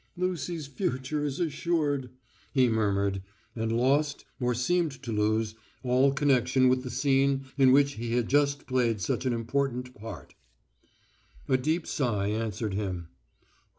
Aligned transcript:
"Lucy's 0.17 0.65
future 0.65 1.23
is 1.23 1.39
assured," 1.39 2.09
he 2.53 2.67
murmured, 2.67 3.21
and 3.55 3.71
lost 3.71 4.25
or 4.39 4.55
seemed 4.55 4.91
to 5.03 5.11
lose 5.11 5.53
all 5.83 6.11
connection 6.11 6.69
with 6.69 6.81
the 6.81 6.89
scene 6.89 7.45
in 7.55 7.71
which 7.71 7.91
he 7.93 8.13
had 8.13 8.27
just 8.27 8.65
played 8.65 8.99
such 8.99 9.27
an 9.27 9.31
important 9.33 9.93
part. 9.93 10.33
A 11.47 11.55
deep 11.55 11.85
sigh 11.85 12.29
answered 12.29 12.73
him. 12.73 13.09